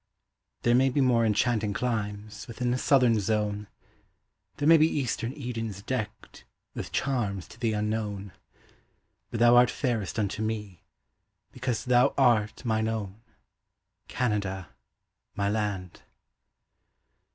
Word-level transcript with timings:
There 0.63 0.73
may 0.73 0.89
be 0.89 0.99
more 0.99 1.23
enchanting 1.27 1.73
climes 1.73 2.47
Within 2.47 2.73
a 2.73 2.77
southern 2.79 3.19
zone; 3.19 3.67
There 4.57 4.67
may 4.67 4.77
be 4.77 4.87
eastern 4.87 5.31
Edens 5.37 5.83
deckt 5.83 6.43
With 6.73 6.91
charms 6.91 7.47
to 7.49 7.59
thee 7.59 7.73
unknown; 7.73 8.31
But 9.29 9.41
thou 9.41 9.57
art 9.57 9.69
fairest 9.69 10.17
unto 10.17 10.41
me, 10.41 10.81
Because 11.51 11.85
thou 11.85 12.15
art 12.17 12.65
mine 12.65 12.87
own, 12.87 13.21
Canada, 14.07 14.69
my 15.35 15.49
land. 15.51 16.01